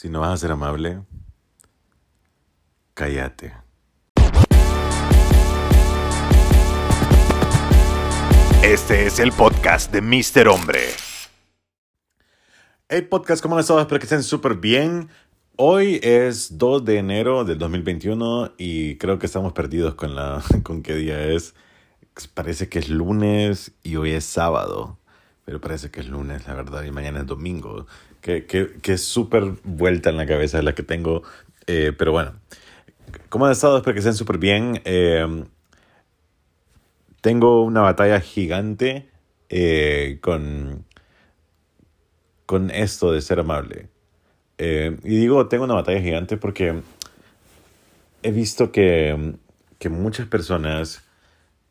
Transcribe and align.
Si 0.00 0.08
no 0.08 0.20
vas 0.20 0.30
a 0.30 0.36
ser 0.36 0.52
amable, 0.52 1.00
cállate. 2.94 3.52
Este 8.62 9.06
es 9.06 9.18
el 9.18 9.32
podcast 9.32 9.92
de 9.92 10.00
Mr. 10.00 10.46
Hombre. 10.46 10.82
Hey 12.88 13.08
podcast, 13.10 13.42
¿cómo 13.42 13.56
han 13.56 13.62
estado? 13.62 13.80
Espero 13.80 13.98
que 13.98 14.04
estén 14.04 14.22
súper 14.22 14.54
bien. 14.54 15.08
Hoy 15.56 15.98
es 16.04 16.58
2 16.58 16.84
de 16.84 16.98
enero 16.98 17.44
del 17.44 17.58
2021 17.58 18.52
y 18.56 18.98
creo 18.98 19.18
que 19.18 19.26
estamos 19.26 19.52
perdidos 19.52 19.96
con, 19.96 20.14
la, 20.14 20.44
con 20.62 20.82
qué 20.84 20.94
día 20.94 21.24
es. 21.24 21.56
Parece 22.34 22.68
que 22.68 22.78
es 22.78 22.88
lunes 22.88 23.72
y 23.82 23.96
hoy 23.96 24.12
es 24.12 24.24
sábado, 24.24 24.96
pero 25.44 25.60
parece 25.60 25.90
que 25.90 25.98
es 25.98 26.06
lunes, 26.06 26.46
la 26.46 26.54
verdad, 26.54 26.84
y 26.84 26.92
mañana 26.92 27.18
es 27.18 27.26
domingo. 27.26 27.88
Que, 28.20 28.46
que, 28.46 28.72
que 28.82 28.98
súper 28.98 29.44
vuelta 29.64 30.10
en 30.10 30.16
la 30.16 30.26
cabeza 30.26 30.60
la 30.62 30.74
que 30.74 30.82
tengo. 30.82 31.22
Eh, 31.66 31.92
pero 31.96 32.12
bueno, 32.12 32.34
¿cómo 33.28 33.46
han 33.46 33.52
estado? 33.52 33.76
Espero 33.78 33.94
que 33.94 34.00
estén 34.00 34.14
súper 34.14 34.38
bien. 34.38 34.80
Eh, 34.84 35.44
tengo 37.20 37.62
una 37.64 37.80
batalla 37.80 38.20
gigante 38.20 39.08
eh, 39.48 40.18
con, 40.20 40.84
con 42.46 42.70
esto 42.70 43.12
de 43.12 43.20
ser 43.20 43.40
amable. 43.40 43.88
Eh, 44.58 44.96
y 45.04 45.16
digo, 45.16 45.46
tengo 45.48 45.64
una 45.64 45.74
batalla 45.74 46.00
gigante 46.00 46.36
porque 46.36 46.82
he 48.22 48.32
visto 48.32 48.72
que, 48.72 49.34
que 49.78 49.88
muchas 49.88 50.26
personas 50.26 51.04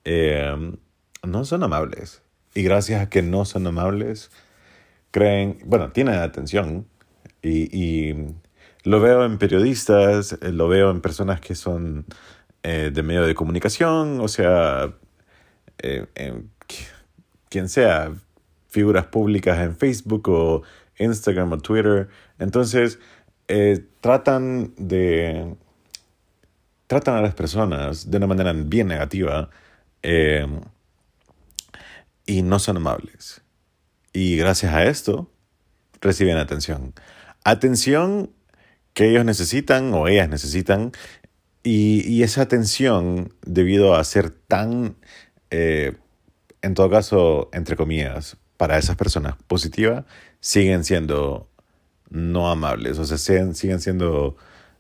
eh, 0.06 0.74
no 1.24 1.46
son 1.46 1.64
amables. 1.64 2.22
Y 2.54 2.64
gracias 2.64 3.02
a 3.02 3.10
que 3.10 3.22
no 3.22 3.46
son 3.46 3.68
amables, 3.68 4.32
creen, 5.18 5.58
bueno, 5.66 5.92
tienen 5.92 6.16
atención. 6.16 6.88
Y, 7.42 7.70
y 7.76 8.16
lo 8.84 9.00
veo 9.00 9.26
en 9.26 9.38
periodistas, 9.38 10.38
lo 10.42 10.68
veo 10.68 10.92
en 10.92 11.02
personas 11.02 11.40
que 11.42 11.56
son 11.56 12.06
de 12.64 13.02
medio 13.02 13.26
de 13.26 13.34
comunicación, 13.34 14.20
o 14.20 14.28
sea, 14.28 14.94
eh, 15.80 16.06
quien 17.50 17.70
sea, 17.70 18.14
figuras 18.68 19.06
públicas 19.08 19.60
en 19.60 19.76
Facebook 19.76 20.30
o 20.30 20.64
Instagram 20.98 21.54
o 21.54 21.58
Twitter. 21.58 22.08
Entonces, 22.40 23.00
eh, 23.48 23.86
tratan 24.02 24.74
de... 24.78 25.56
Tratan 26.88 27.16
a 27.16 27.22
las 27.22 27.36
personas 27.36 28.10
de 28.10 28.18
una 28.18 28.28
manera 28.28 28.54
bien 28.54 28.88
negativa 28.88 29.50
eh, 30.04 30.48
y 32.26 32.42
no 32.44 32.60
son 32.60 32.78
amables. 32.78 33.42
Y 34.14 34.38
gracias 34.38 34.74
a 34.74 34.86
esto 34.86 35.32
reciben 36.02 36.38
atención. 36.38 36.94
Atención 37.44 38.32
que 38.94 39.10
ellos 39.10 39.26
necesitan 39.26 39.94
o 39.94 40.08
ellas 40.08 40.30
necesitan 40.30 40.92
y, 41.64 42.08
y 42.08 42.24
esa 42.24 42.42
atención 42.42 43.34
debido 43.46 43.96
a 43.96 44.04
ser 44.04 44.30
tan 44.30 44.96
eh, 45.52 45.94
en 46.62 46.74
todo 46.74 46.90
caso, 46.90 47.50
entre 47.54 47.76
comillas, 47.76 48.38
para 48.58 48.78
esas 48.78 48.96
personas 48.96 49.36
positivas, 49.48 50.06
siguen 50.40 50.84
siendo 50.84 51.50
no 52.10 52.50
amables, 52.50 53.00
o 53.00 53.06
sea, 53.06 53.18
siguen, 53.18 53.56
siguen 53.56 53.80
siendo 53.82 54.38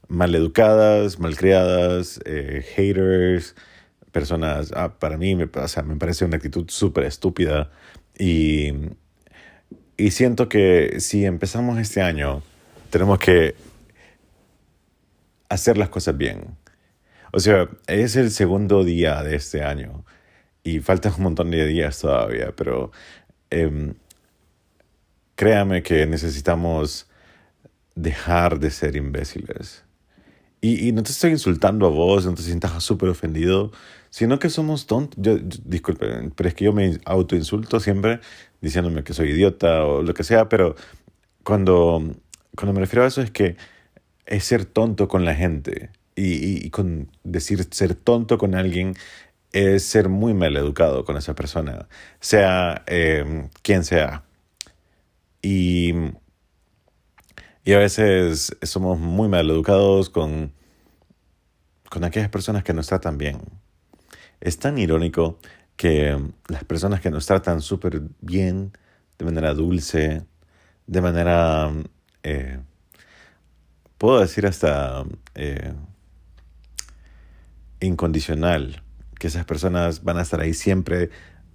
maleducadas, 0.07 1.19
malcriadas, 1.19 2.19
eh, 2.25 2.65
haters, 2.75 3.55
personas, 4.11 4.71
ah, 4.75 4.97
para 4.99 5.17
mí 5.17 5.35
me, 5.35 5.45
o 5.45 5.83
me 5.83 5.95
parece 5.97 6.25
una 6.25 6.37
actitud 6.37 6.65
súper 6.69 7.05
estúpida 7.05 7.71
y, 8.17 8.71
y 9.97 10.11
siento 10.11 10.47
que 10.47 10.99
si 10.99 11.25
empezamos 11.25 11.79
este 11.79 12.01
año, 12.01 12.43
tenemos 12.91 13.17
que 13.19 13.55
hacer 15.49 15.77
las 15.77 15.89
cosas 15.89 16.15
bien. 16.15 16.55
O 17.33 17.39
sea, 17.39 17.67
es 17.87 18.15
el 18.15 18.31
segundo 18.31 18.83
día 18.83 19.21
de 19.23 19.35
este 19.35 19.63
año 19.63 20.05
y 20.63 20.79
faltan 20.79 21.13
un 21.17 21.23
montón 21.23 21.51
de 21.51 21.65
días 21.65 21.99
todavía, 21.99 22.53
pero 22.55 22.91
eh, 23.49 23.93
créame 25.35 25.83
que 25.83 26.05
necesitamos 26.05 27.07
dejar 27.95 28.59
de 28.59 28.69
ser 28.69 28.95
imbéciles. 28.95 29.83
Y, 30.61 30.87
y, 30.87 30.91
no 30.91 31.03
te 31.03 31.11
estoy 31.11 31.31
insultando 31.31 31.85
a 31.85 31.89
vos, 31.89 32.25
no 32.25 32.33
te 32.33 32.41
sientas 32.41 32.83
súper 32.83 33.09
ofendido, 33.09 33.71
sino 34.09 34.39
que 34.39 34.49
somos 34.49 34.87
tontos. 34.87 35.15
Yo, 35.21 35.37
disculpe, 35.37 36.31
pero 36.35 36.49
es 36.49 36.55
que 36.55 36.65
yo 36.65 36.73
me 36.73 36.99
autoinsulto 37.05 37.79
siempre 37.79 38.19
diciéndome 38.61 39.03
que 39.03 39.13
soy 39.13 39.29
idiota 39.29 39.85
o 39.85 40.01
lo 40.03 40.13
que 40.13 40.23
sea, 40.23 40.49
pero 40.49 40.75
cuando, 41.43 42.01
cuando 42.55 42.73
me 42.73 42.79
refiero 42.79 43.03
a 43.03 43.07
eso 43.07 43.21
es 43.21 43.31
que 43.31 43.55
es 44.25 44.43
ser 44.43 44.65
tonto 44.65 45.07
con 45.07 45.25
la 45.25 45.35
gente. 45.35 45.91
Y, 46.15 46.65
y, 46.65 46.69
con 46.71 47.11
decir 47.23 47.63
ser 47.69 47.93
tonto 47.93 48.39
con 48.39 48.55
alguien 48.55 48.95
es 49.51 49.83
ser 49.83 50.09
muy 50.09 50.33
mal 50.33 50.57
educado 50.57 51.05
con 51.05 51.15
esa 51.15 51.35
persona, 51.35 51.87
sea 52.19 52.83
eh, 52.87 53.49
quien 53.61 53.83
sea. 53.83 54.23
Y, 55.41 55.93
y 57.63 57.73
a 57.73 57.77
veces 57.77 58.55
somos 58.63 58.99
muy 58.99 59.29
mal 59.29 59.49
educados 59.49 60.09
con, 60.09 60.53
con 61.89 62.03
aquellas 62.03 62.29
personas 62.29 62.63
que 62.63 62.73
nos 62.73 62.87
tratan 62.87 63.17
bien. 63.17 63.39
Es 64.39 64.59
tan 64.59 64.77
irónico 64.77 65.39
que 65.77 66.19
las 66.49 66.63
personas 66.65 66.99
que 67.01 67.11
nos 67.11 67.25
tratan 67.27 67.61
súper 67.61 68.01
bien, 68.19 68.73
de 69.17 69.25
manera 69.25 69.53
dulce, 69.53 70.25
de 70.87 71.01
manera, 71.01 71.71
eh, 72.23 72.59
puedo 73.97 74.19
decir 74.19 74.47
hasta 74.47 75.05
eh, 75.35 75.73
incondicional, 77.79 78.83
que 79.19 79.27
esas 79.27 79.45
personas 79.45 80.03
van 80.03 80.17
a 80.17 80.23
estar 80.23 80.41
ahí 80.41 80.53
siempre 80.53 81.11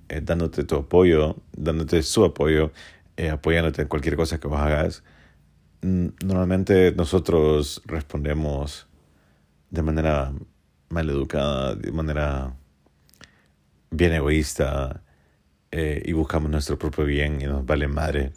eh, 0.08 0.20
dándote 0.22 0.64
tu 0.64 0.76
apoyo, 0.76 1.36
dándote 1.52 2.02
su 2.02 2.24
apoyo, 2.24 2.72
apoyándote 3.30 3.82
en 3.82 3.88
cualquier 3.88 4.16
cosa 4.16 4.40
que 4.40 4.48
vos 4.48 4.60
hagas. 4.60 5.04
Normalmente 5.82 6.92
nosotros 6.92 7.82
respondemos 7.86 8.88
de 9.70 9.82
manera 9.82 10.32
mal 10.88 11.08
educada, 11.10 11.74
de 11.76 11.92
manera 11.92 12.56
bien 13.92 14.12
egoísta 14.14 15.02
eh, 15.72 16.02
y 16.04 16.12
buscamos 16.12 16.50
nuestro 16.50 16.78
propio 16.78 17.04
bien 17.04 17.40
y 17.40 17.46
nos 17.46 17.64
vale 17.66 17.88
madre 17.88 18.32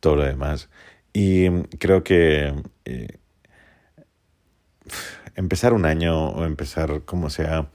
todo 0.00 0.16
lo 0.16 0.24
demás. 0.24 0.70
Y 1.12 1.50
creo 1.78 2.04
que 2.04 2.54
eh, 2.84 3.18
empezar 5.36 5.72
un 5.74 5.86
año 5.86 6.28
o 6.30 6.44
empezar 6.44 7.02
como 7.04 7.30
sea 7.30 7.70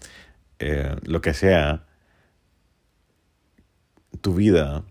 eh, 0.60 0.96
lo 1.04 1.22
que 1.22 1.34
sea, 1.34 1.86
tu 4.22 4.34
vida 4.34 4.84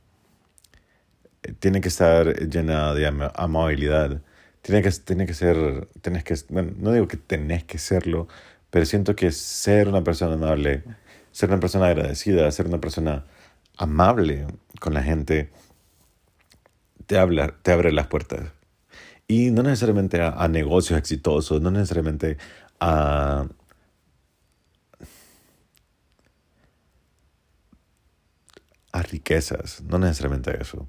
tiene 1.59 1.81
que 1.81 1.89
estar 1.89 2.27
llena 2.49 2.95
de 2.95 3.07
am 3.07 3.21
amabilidad. 3.35 4.23
Tiene 4.63 4.83
que, 4.83 4.91
tiene 4.91 5.27
que 5.27 5.35
ser, 5.35 5.89
tienes 6.01 6.25
que, 6.25 6.35
bueno, 6.49 6.73
no 6.79 6.93
digo 6.93 7.07
que 7.09 7.17
tenés 7.19 7.65
que 7.65 7.79
serlo, 7.79 8.29
pero 8.71 8.87
siento 8.87 9.15
que 9.17 9.31
ser 9.33 9.89
una 9.89 10.03
persona 10.03 10.35
amable, 10.35 10.85
ser 11.35 11.51
una 11.51 11.59
persona 11.59 11.87
agradecida, 11.87 12.49
ser 12.53 12.67
una 12.67 12.81
persona 12.81 13.25
amable 13.77 14.47
con 14.79 14.95
la 14.95 15.03
gente, 15.03 15.51
te, 17.07 17.19
habla, 17.19 17.57
te 17.61 17.73
abre 17.73 17.91
las 17.91 18.07
puertas. 18.07 18.53
Y 19.27 19.51
no 19.51 19.65
necesariamente 19.65 20.21
a, 20.21 20.31
a 20.31 20.47
negocios 20.47 20.97
exitosos, 20.97 21.61
no 21.61 21.73
necesariamente 21.73 22.39
a 22.79 23.47
a 28.93 29.03
riquezas, 29.03 29.83
no 29.83 29.99
necesariamente 29.99 30.57
eso. 30.63 30.89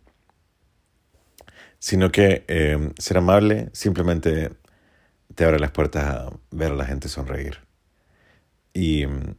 Sino 1.80 2.12
que 2.12 2.46
eh, 2.48 2.92
ser 3.00 3.18
amable 3.18 3.70
simplemente 3.74 4.52
te 5.34 5.44
abre 5.44 5.60
las 5.60 5.72
puertas 5.72 6.06
a 6.06 6.30
ver 6.52 6.74
a 6.74 6.76
la 6.76 6.86
gente 6.86 7.10
sonreír. 7.10 7.62
Y 8.74 9.08
mm, 9.08 9.36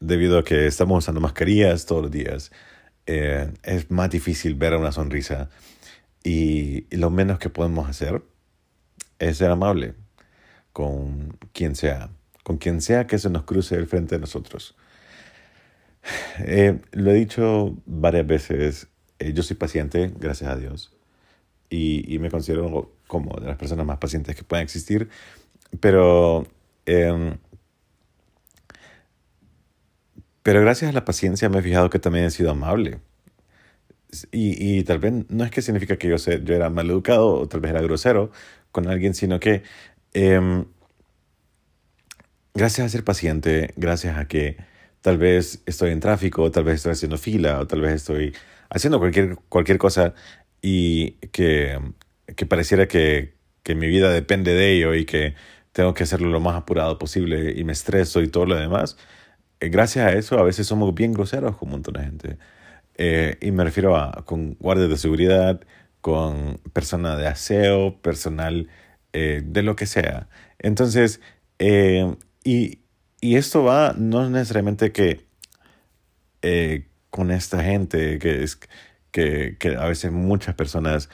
debido 0.00 0.38
a 0.38 0.44
que 0.44 0.66
estamos 0.66 0.98
usando 1.04 1.20
mascarillas 1.20 1.86
todos 1.86 2.02
los 2.02 2.10
días, 2.10 2.50
eh, 3.06 3.52
es 3.62 3.90
más 3.90 4.10
difícil 4.10 4.54
ver 4.54 4.74
una 4.74 4.92
sonrisa. 4.92 5.50
Y, 6.24 6.86
y 6.90 6.96
lo 6.96 7.10
menos 7.10 7.38
que 7.38 7.50
podemos 7.50 7.88
hacer 7.88 8.22
es 9.18 9.38
ser 9.38 9.50
amable 9.50 9.94
con 10.72 11.36
quien 11.52 11.74
sea, 11.74 12.10
con 12.44 12.58
quien 12.58 12.80
sea 12.80 13.06
que 13.06 13.18
se 13.18 13.30
nos 13.30 13.44
cruce 13.44 13.74
el 13.74 13.86
frente 13.86 14.14
de 14.14 14.20
nosotros. 14.20 14.76
Eh, 16.40 16.80
lo 16.92 17.10
he 17.10 17.14
dicho 17.14 17.76
varias 17.84 18.26
veces, 18.26 18.88
eh, 19.18 19.32
yo 19.32 19.42
soy 19.42 19.56
paciente, 19.56 20.12
gracias 20.18 20.50
a 20.50 20.56
Dios, 20.56 20.92
y, 21.68 22.14
y, 22.14 22.18
me 22.18 22.30
considero 22.30 22.92
como 23.06 23.38
de 23.40 23.46
las 23.46 23.58
personas 23.58 23.84
más 23.84 23.98
pacientes 23.98 24.36
que 24.36 24.44
pueden 24.44 24.64
existir, 24.64 25.08
pero, 25.80 26.46
eh, 26.86 27.36
pero 30.48 30.62
gracias 30.62 30.88
a 30.88 30.92
la 30.94 31.04
paciencia 31.04 31.50
me 31.50 31.58
he 31.58 31.62
fijado 31.62 31.90
que 31.90 31.98
también 31.98 32.24
he 32.24 32.30
sido 32.30 32.50
amable. 32.50 33.00
Y, 34.32 34.78
y 34.78 34.82
tal 34.82 34.98
vez 34.98 35.12
no 35.28 35.44
es 35.44 35.50
que 35.50 35.60
significa 35.60 35.98
que 35.98 36.08
yo, 36.08 36.16
sé, 36.16 36.40
yo 36.42 36.54
era 36.54 36.70
mal 36.70 36.88
educado 36.88 37.34
o 37.34 37.46
tal 37.46 37.60
vez 37.60 37.72
era 37.72 37.82
grosero 37.82 38.30
con 38.72 38.88
alguien, 38.88 39.12
sino 39.12 39.40
que 39.40 39.62
em, 40.14 40.64
gracias 42.54 42.86
a 42.86 42.88
ser 42.88 43.04
paciente, 43.04 43.74
gracias 43.76 44.16
a 44.16 44.26
que 44.26 44.56
tal 45.02 45.18
vez 45.18 45.62
estoy 45.66 45.90
en 45.90 46.00
tráfico, 46.00 46.50
tal 46.50 46.64
vez 46.64 46.76
estoy 46.76 46.92
haciendo 46.92 47.18
fila, 47.18 47.60
o 47.60 47.66
tal 47.66 47.82
vez 47.82 47.92
estoy 47.92 48.34
haciendo 48.70 48.98
cualquier, 49.00 49.36
cualquier 49.50 49.76
cosa 49.76 50.14
y 50.62 51.10
que, 51.28 51.78
que 52.36 52.46
pareciera 52.46 52.88
que, 52.88 53.34
que 53.62 53.74
mi 53.74 53.88
vida 53.88 54.10
depende 54.10 54.54
de 54.54 54.72
ello 54.72 54.94
y 54.94 55.04
que 55.04 55.34
tengo 55.72 55.92
que 55.92 56.04
hacerlo 56.04 56.30
lo 56.30 56.40
más 56.40 56.56
apurado 56.56 56.98
posible 56.98 57.52
y 57.54 57.64
me 57.64 57.72
estreso 57.72 58.22
y 58.22 58.28
todo 58.28 58.46
lo 58.46 58.56
demás. 58.56 58.96
Eh, 59.60 59.68
gracias 59.70 60.06
a 60.06 60.12
eso 60.12 60.38
a 60.38 60.42
veces 60.42 60.66
somos 60.66 60.94
bien 60.94 61.12
groseros 61.12 61.56
con 61.56 61.68
un 61.68 61.72
montón 61.72 61.94
de 61.94 62.02
gente. 62.04 62.38
Eh, 62.96 63.38
y 63.40 63.52
me 63.52 63.64
refiero 63.64 63.96
a 63.96 64.24
con 64.24 64.54
guardias 64.54 64.90
de 64.90 64.96
seguridad, 64.98 65.60
con 66.00 66.58
personas 66.72 67.18
de 67.18 67.26
aseo, 67.28 68.00
personal 68.02 68.68
eh, 69.12 69.42
de 69.44 69.62
lo 69.62 69.76
que 69.76 69.86
sea. 69.86 70.28
Entonces, 70.58 71.20
y, 71.58 72.80
y, 73.20 73.36
esto 73.36 73.64
va 73.64 73.94
no 73.96 74.28
necesariamente 74.30 74.92
que 74.92 75.26
con 77.10 77.30
esta 77.30 77.62
gente, 77.62 78.18
que, 78.18 78.42
es, 78.42 78.58
que, 79.10 79.56
que 79.58 79.76
a 79.76 79.86
veces 79.86 80.12
muchas 80.12 80.54
personas 80.54 81.08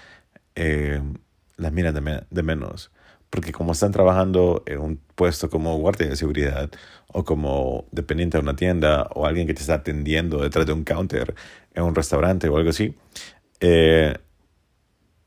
las 0.55 1.73
miran 1.73 1.94
de, 1.94 2.25
de 2.31 2.43
menos 2.43 2.90
porque 3.34 3.50
como 3.50 3.72
están 3.72 3.90
trabajando 3.90 4.62
en 4.64 4.78
un 4.78 5.00
puesto 5.16 5.50
como 5.50 5.76
guardia 5.78 6.08
de 6.08 6.14
seguridad 6.14 6.70
o 7.08 7.25
como 7.25 7.84
dependiente 7.90 8.38
de 8.38 8.42
una 8.44 8.54
tienda 8.54 9.08
o 9.12 9.26
alguien 9.26 9.48
que 9.48 9.54
te 9.54 9.60
está 9.60 9.75
atendiendo 9.75 10.38
detrás 10.38 10.66
de 10.66 10.72
un 10.72 10.84
counter 10.84 11.34
en 11.75 11.82
un 11.82 11.96
restaurante 11.96 12.48
o 12.48 12.56
algo 12.56 12.70
así, 12.70 12.94
eh, 13.58 14.16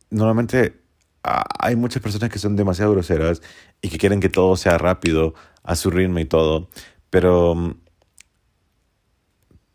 normalmente 0.10 0.80
hay 1.22 1.76
muchas 1.76 2.02
personas 2.02 2.30
que 2.30 2.40
son 2.40 2.56
demasiado 2.56 2.94
groseras 2.94 3.42
y 3.82 3.90
que 3.90 3.98
quieren 3.98 4.22
que 4.22 4.30
todo 4.30 4.56
sea 4.56 4.78
rápido, 4.78 5.34
a 5.64 5.76
su 5.76 5.92
ritmo 5.92 6.20
y 6.20 6.26
todo, 6.26 6.70
pero, 7.10 7.76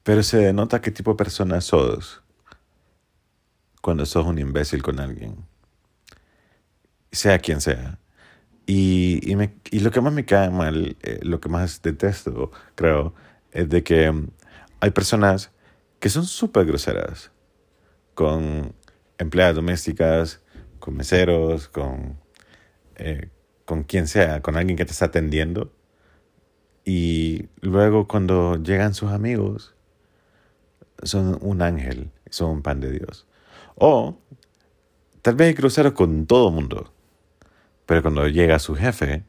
pero 0.04 0.22
se 0.22 0.38
denota 0.38 0.80
qué 0.80 0.90
tipo 0.90 1.10
de 1.10 1.16
persona 1.18 1.60
sos 1.60 2.22
cuando 3.82 4.06
sos 4.06 4.24
un 4.24 4.38
imbécil 4.38 4.82
con 4.82 5.00
alguien, 5.00 5.36
sea 7.10 7.38
quien 7.38 7.60
sea. 7.60 7.98
Y, 8.74 9.20
y, 9.30 9.36
me, 9.36 9.54
y 9.70 9.80
lo 9.80 9.90
que 9.90 10.00
más 10.00 10.14
me 10.14 10.24
cae 10.24 10.48
mal, 10.48 10.96
eh, 11.02 11.18
lo 11.20 11.40
que 11.40 11.50
más 11.50 11.82
detesto, 11.82 12.50
creo, 12.74 13.12
es 13.50 13.68
de 13.68 13.82
que 13.82 14.10
mm, 14.10 14.28
hay 14.80 14.90
personas 14.92 15.50
que 16.00 16.08
son 16.08 16.24
súper 16.24 16.64
groseras 16.64 17.32
con 18.14 18.74
empleadas 19.18 19.56
domésticas, 19.56 20.40
con 20.78 20.96
meseros, 20.96 21.68
con, 21.68 22.16
eh, 22.96 23.28
con 23.66 23.84
quien 23.84 24.08
sea, 24.08 24.40
con 24.40 24.56
alguien 24.56 24.78
que 24.78 24.86
te 24.86 24.92
está 24.92 25.04
atendiendo. 25.06 25.70
Y 26.82 27.48
luego 27.60 28.08
cuando 28.08 28.56
llegan 28.56 28.94
sus 28.94 29.10
amigos, 29.10 29.74
son 31.02 31.36
un 31.42 31.60
ángel, 31.60 32.10
son 32.30 32.50
un 32.52 32.62
pan 32.62 32.80
de 32.80 32.90
Dios. 32.90 33.26
O 33.74 34.16
tal 35.20 35.34
vez 35.34 35.54
grosero 35.54 35.92
con 35.92 36.24
todo 36.24 36.48
el 36.48 36.54
mundo 36.54 36.91
pero 37.86 38.02
cuando 38.02 38.26
llega 38.28 38.58
su 38.58 38.74
jefe, 38.74 39.24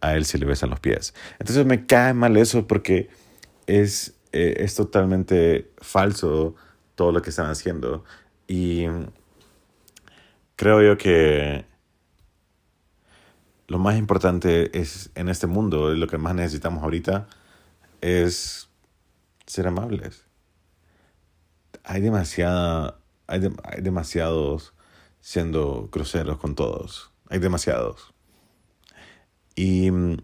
a 0.00 0.14
él 0.14 0.24
se 0.24 0.38
le 0.38 0.46
besan 0.46 0.70
los 0.70 0.80
pies. 0.80 1.14
Entonces 1.38 1.66
me 1.66 1.86
cae 1.86 2.14
mal 2.14 2.36
eso 2.36 2.66
porque 2.66 3.08
es, 3.66 4.14
eh, 4.32 4.54
es 4.58 4.74
totalmente 4.74 5.70
falso 5.78 6.54
todo 6.94 7.12
lo 7.12 7.22
que 7.22 7.30
están 7.30 7.50
haciendo. 7.50 8.04
Y 8.46 8.86
creo 10.56 10.82
yo 10.82 10.96
que 10.98 11.64
lo 13.66 13.78
más 13.78 13.96
importante 13.96 14.78
es 14.78 15.10
en 15.14 15.28
este 15.28 15.46
mundo, 15.46 15.94
lo 15.94 16.06
que 16.06 16.18
más 16.18 16.34
necesitamos 16.34 16.82
ahorita, 16.82 17.28
es 18.00 18.68
ser 19.46 19.66
amables. 19.66 20.24
Hay 21.84 22.00
demasiada, 22.00 22.98
hay, 23.26 23.40
hay 23.64 23.82
demasiados 23.82 24.74
siendo 25.20 25.88
groseros 25.92 26.38
con 26.38 26.54
todos. 26.54 27.12
Hay 27.28 27.38
demasiados. 27.38 28.14
Y 29.54 29.90
mm, 29.90 30.16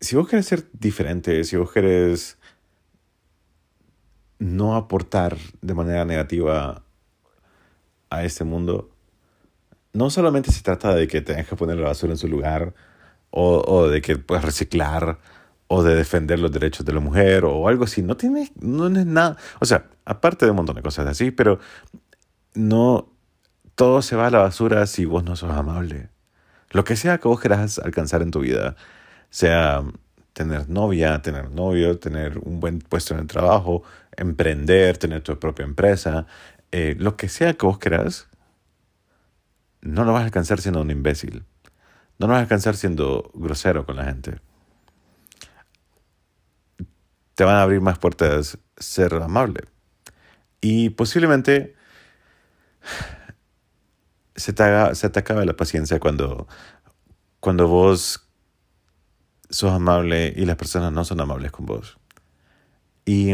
si 0.00 0.16
vos 0.16 0.28
querés 0.28 0.46
ser 0.46 0.68
diferente, 0.72 1.44
si 1.44 1.56
vos 1.56 1.70
querés 1.72 2.38
no 4.38 4.76
aportar 4.76 5.36
de 5.62 5.74
manera 5.74 6.04
negativa 6.04 6.84
a 8.10 8.24
este 8.24 8.44
mundo, 8.44 8.90
no 9.92 10.10
solamente 10.10 10.52
se 10.52 10.62
trata 10.62 10.94
de 10.94 11.06
que 11.06 11.20
tengas 11.20 11.46
que 11.46 11.56
poner 11.56 11.76
la 11.78 11.88
basura 11.88 12.12
en 12.12 12.18
su 12.18 12.28
lugar, 12.28 12.74
o, 13.30 13.62
o 13.66 13.88
de 13.88 14.00
que 14.02 14.16
puedas 14.16 14.44
reciclar, 14.44 15.18
o 15.68 15.82
de 15.82 15.94
defender 15.94 16.38
los 16.38 16.52
derechos 16.52 16.84
de 16.84 16.92
la 16.92 17.00
mujer, 17.00 17.44
o 17.44 17.68
algo 17.68 17.84
así. 17.84 18.02
No 18.02 18.16
tiene, 18.16 18.52
no 18.60 18.86
es 18.86 19.06
nada. 19.06 19.36
O 19.60 19.64
sea, 19.64 19.90
aparte 20.04 20.44
de 20.44 20.50
un 20.50 20.58
montón 20.58 20.76
de 20.76 20.82
cosas 20.82 21.06
así, 21.06 21.30
pero 21.30 21.58
no, 22.54 23.13
todo 23.74 24.02
se 24.02 24.16
va 24.16 24.28
a 24.28 24.30
la 24.30 24.38
basura 24.38 24.86
si 24.86 25.04
vos 25.04 25.24
no 25.24 25.36
sos 25.36 25.50
amable. 25.50 26.08
Lo 26.70 26.84
que 26.84 26.96
sea 26.96 27.18
que 27.18 27.28
vos 27.28 27.40
querás 27.40 27.78
alcanzar 27.78 28.22
en 28.22 28.30
tu 28.30 28.40
vida, 28.40 28.76
sea 29.30 29.84
tener 30.32 30.68
novia, 30.68 31.22
tener 31.22 31.50
novio, 31.50 31.98
tener 31.98 32.38
un 32.38 32.60
buen 32.60 32.80
puesto 32.80 33.14
en 33.14 33.20
el 33.20 33.26
trabajo, 33.26 33.82
emprender, 34.16 34.98
tener 34.98 35.22
tu 35.22 35.38
propia 35.38 35.64
empresa, 35.64 36.26
eh, 36.72 36.96
lo 36.98 37.16
que 37.16 37.28
sea 37.28 37.54
que 37.54 37.66
vos 37.66 37.78
querás, 37.78 38.28
no 39.80 40.04
lo 40.04 40.12
vas 40.12 40.22
a 40.22 40.24
alcanzar 40.26 40.60
siendo 40.60 40.80
un 40.80 40.90
imbécil. 40.90 41.44
No 42.18 42.26
lo 42.26 42.32
vas 42.32 42.38
a 42.38 42.42
alcanzar 42.42 42.76
siendo 42.76 43.30
grosero 43.34 43.86
con 43.86 43.96
la 43.96 44.04
gente. 44.04 44.40
Te 47.34 47.44
van 47.44 47.56
a 47.56 47.62
abrir 47.62 47.80
más 47.80 47.98
puertas 47.98 48.58
ser 48.76 49.14
amable. 49.14 49.64
Y 50.60 50.90
posiblemente 50.90 51.74
se 54.36 54.52
te, 54.52 54.94
se 54.94 55.10
te 55.10 55.18
acaba 55.18 55.44
la 55.44 55.56
paciencia 55.56 56.00
cuando, 56.00 56.46
cuando 57.40 57.68
vos 57.68 58.28
sos 59.50 59.72
amable 59.72 60.32
y 60.36 60.44
las 60.46 60.56
personas 60.56 60.92
no 60.92 61.04
son 61.04 61.20
amables 61.20 61.52
con 61.52 61.66
vos. 61.66 61.98
Y 63.04 63.32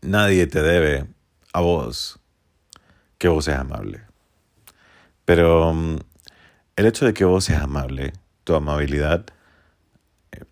nadie 0.00 0.46
te 0.46 0.62
debe 0.62 1.06
a 1.52 1.60
vos 1.60 2.18
que 3.18 3.28
vos 3.28 3.44
seas 3.44 3.60
amable. 3.60 4.02
Pero 5.24 5.72
el 6.76 6.86
hecho 6.86 7.04
de 7.04 7.14
que 7.14 7.24
vos 7.24 7.44
seas 7.44 7.62
amable, 7.62 8.14
tu 8.44 8.54
amabilidad, 8.54 9.26
eh, 10.32 10.44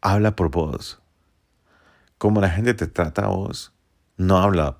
habla 0.00 0.34
por 0.36 0.50
vos. 0.50 1.00
Como 2.18 2.40
la 2.40 2.50
gente 2.50 2.74
te 2.74 2.88
trata 2.88 3.26
a 3.26 3.28
vos, 3.28 3.72
no 4.16 4.38
habla 4.38 4.78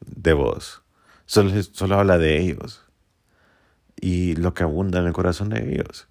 de 0.00 0.34
vos. 0.34 0.82
Solo, 1.26 1.98
habla 1.98 2.18
de 2.18 2.40
ellos 2.40 2.84
y 4.00 4.36
lo 4.36 4.54
que 4.54 4.62
abunda 4.62 5.00
en 5.00 5.06
el 5.06 5.12
corazón 5.12 5.48
de 5.48 5.72
ellos. 5.72 6.06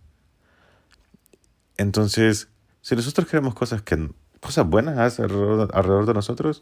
Entonces, 1.77 2.49
si 2.81 2.95
nosotros 2.95 3.27
queremos 3.27 3.55
cosas 3.55 3.81
que 3.81 4.09
cosas 4.41 4.67
buenas 4.67 5.19
alrededor, 5.19 5.71
alrededor 5.73 6.05
de 6.05 6.13
nosotros, 6.13 6.61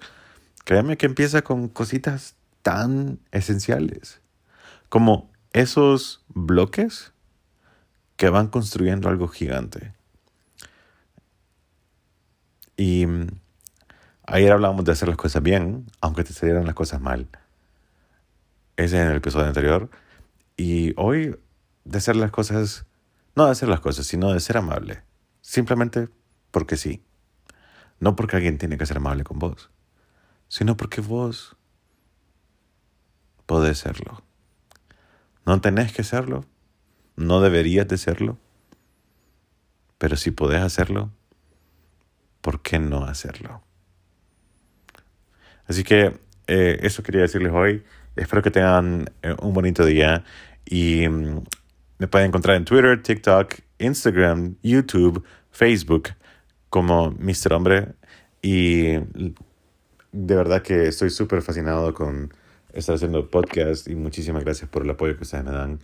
créanme 0.63 0.97
que 0.97 1.05
empieza 1.05 1.41
con 1.41 1.67
cositas 1.67 2.35
tan 2.61 3.19
esenciales 3.31 4.21
como 4.89 5.31
esos 5.53 6.23
bloques 6.29 7.13
que 8.15 8.29
van 8.29 8.47
construyendo 8.47 9.09
algo 9.09 9.27
gigante. 9.27 9.93
Y 12.77 13.05
mm, 13.05 13.27
ayer 14.27 14.51
hablábamos 14.51 14.85
de 14.85 14.91
hacer 14.91 15.07
las 15.07 15.17
cosas 15.17 15.41
bien, 15.41 15.87
aunque 15.99 16.23
te 16.23 16.33
salieran 16.33 16.65
las 16.65 16.75
cosas 16.75 17.01
mal. 17.01 17.27
Ese 18.77 19.01
en 19.01 19.07
el 19.07 19.17
episodio 19.17 19.47
anterior. 19.47 19.89
Y 20.57 20.93
hoy 20.97 21.37
de 21.85 21.97
hacer 21.97 22.15
las 22.15 22.31
cosas, 22.31 22.85
no 23.35 23.45
de 23.45 23.51
hacer 23.51 23.69
las 23.69 23.79
cosas, 23.79 24.05
sino 24.05 24.31
de 24.33 24.39
ser 24.39 24.57
amable. 24.57 25.03
Simplemente 25.41 26.09
porque 26.51 26.77
sí. 26.77 27.03
No 27.99 28.15
porque 28.15 28.35
alguien 28.35 28.57
tiene 28.57 28.77
que 28.77 28.85
ser 28.85 28.97
amable 28.97 29.23
con 29.23 29.39
vos, 29.39 29.69
sino 30.47 30.75
porque 30.75 31.01
vos 31.01 31.55
podés 33.45 33.79
serlo. 33.79 34.23
No 35.45 35.59
tenés 35.61 35.93
que 35.93 36.03
serlo, 36.03 36.45
no 37.15 37.41
deberías 37.41 37.87
de 37.87 37.97
serlo, 37.97 38.37
pero 39.97 40.15
si 40.17 40.31
podés 40.31 40.61
hacerlo, 40.61 41.11
¿por 42.41 42.61
qué 42.61 42.79
no 42.79 43.05
hacerlo? 43.05 43.63
Así 45.65 45.83
que 45.83 46.19
eh, 46.47 46.79
eso 46.81 47.03
quería 47.03 47.21
decirles 47.21 47.53
hoy. 47.53 47.83
Espero 48.15 48.41
que 48.41 48.51
tengan 48.51 49.09
eh, 49.23 49.35
un 49.41 49.53
bonito 49.53 49.85
día 49.85 50.23
y 50.65 51.07
mm, 51.07 51.43
me 51.97 52.07
pueden 52.07 52.27
encontrar 52.27 52.55
en 52.55 52.65
Twitter, 52.65 53.01
TikTok, 53.01 53.55
Instagram, 53.79 54.55
YouTube, 54.61 55.23
Facebook 55.51 56.09
como 56.69 57.11
Mr. 57.11 57.53
Hombre 57.53 57.93
y 58.41 58.93
de 60.11 60.35
verdad 60.35 60.61
que 60.61 60.87
estoy 60.87 61.09
súper 61.09 61.41
fascinado 61.41 61.93
con 61.93 62.33
estar 62.71 62.95
haciendo 62.95 63.29
podcast 63.29 63.87
y 63.87 63.95
muchísimas 63.95 64.43
gracias 64.43 64.69
por 64.69 64.83
el 64.83 64.89
apoyo 64.91 65.15
que 65.15 65.23
ustedes 65.23 65.43
me 65.43 65.51
dan. 65.51 65.79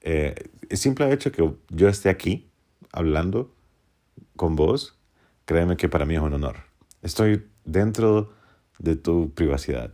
Eh, 0.00 0.34
el 0.68 0.76
simple 0.76 1.12
hecho 1.12 1.32
que 1.32 1.50
yo 1.70 1.88
esté 1.88 2.08
aquí 2.08 2.48
hablando 2.92 3.54
con 4.36 4.56
vos, 4.56 4.98
créeme 5.44 5.76
que 5.76 5.88
para 5.88 6.06
mí 6.06 6.14
es 6.14 6.20
un 6.20 6.32
honor. 6.32 6.56
Estoy 7.02 7.46
dentro 7.64 8.32
de 8.78 8.96
tu 8.96 9.32
privacidad 9.34 9.92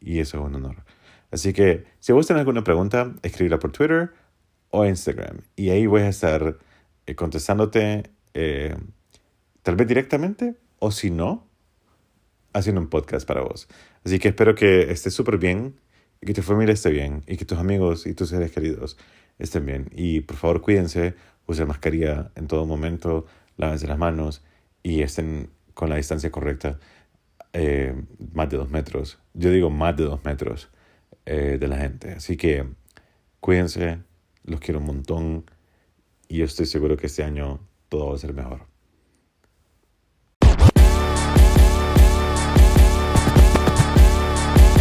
y 0.00 0.20
eso 0.20 0.38
es 0.38 0.44
un 0.44 0.54
honor. 0.54 0.87
Así 1.30 1.52
que 1.52 1.84
si 2.00 2.12
tenés 2.12 2.30
alguna 2.30 2.64
pregunta, 2.64 3.14
escríbela 3.22 3.58
por 3.58 3.72
Twitter 3.72 4.12
o 4.70 4.84
Instagram 4.84 5.42
y 5.56 5.70
ahí 5.70 5.86
voy 5.86 6.02
a 6.02 6.08
estar 6.08 6.58
eh, 7.06 7.14
contestándote 7.14 8.10
eh, 8.34 8.76
tal 9.62 9.76
vez 9.76 9.88
directamente 9.88 10.56
o 10.78 10.90
si 10.90 11.10
no, 11.10 11.46
haciendo 12.52 12.80
un 12.80 12.88
podcast 12.88 13.26
para 13.26 13.42
vos. 13.42 13.68
Así 14.04 14.18
que 14.18 14.28
espero 14.28 14.54
que 14.54 14.90
estés 14.90 15.12
súper 15.12 15.38
bien 15.38 15.80
y 16.20 16.26
que 16.26 16.34
tu 16.34 16.42
familia 16.42 16.72
esté 16.72 16.90
bien 16.90 17.22
y 17.26 17.36
que 17.36 17.44
tus 17.44 17.58
amigos 17.58 18.06
y 18.06 18.14
tus 18.14 18.30
seres 18.30 18.50
queridos 18.50 18.96
estén 19.38 19.66
bien. 19.66 19.90
Y 19.92 20.20
por 20.20 20.36
favor 20.36 20.62
cuídense, 20.62 21.14
usen 21.46 21.68
mascarilla 21.68 22.30
en 22.36 22.46
todo 22.46 22.64
momento, 22.64 23.26
lávense 23.56 23.86
las 23.86 23.98
manos 23.98 24.42
y 24.82 25.02
estén 25.02 25.50
con 25.74 25.90
la 25.90 25.96
distancia 25.96 26.30
correcta, 26.30 26.78
eh, 27.52 27.94
más 28.32 28.48
de 28.48 28.56
dos 28.56 28.70
metros. 28.70 29.18
Yo 29.34 29.50
digo 29.50 29.70
más 29.70 29.96
de 29.96 30.04
dos 30.04 30.24
metros 30.24 30.70
eh, 31.30 31.58
de 31.60 31.68
la 31.68 31.76
gente. 31.76 32.12
Así 32.12 32.38
que 32.38 32.64
cuídense, 33.38 33.98
los 34.44 34.60
quiero 34.60 34.80
un 34.80 34.86
montón 34.86 35.44
y 36.26 36.38
yo 36.38 36.46
estoy 36.46 36.64
seguro 36.64 36.96
que 36.96 37.06
este 37.06 37.22
año 37.22 37.60
todo 37.90 38.08
va 38.08 38.14
a 38.14 38.18
ser 38.18 38.32
mejor. 38.32 38.62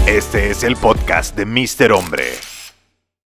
Este 0.08 0.52
es 0.52 0.64
el 0.64 0.78
podcast 0.78 1.36
de 1.36 1.46
Mr. 1.46 1.92
Hombre. 1.92 2.47